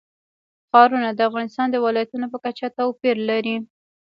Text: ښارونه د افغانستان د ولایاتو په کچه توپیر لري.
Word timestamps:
ښارونه 0.69 1.09
د 1.13 1.19
افغانستان 1.29 1.67
د 1.71 1.75
ولایاتو 1.85 2.31
په 2.33 2.37
کچه 2.45 2.65
توپیر 2.77 3.17
لري. 3.29 3.55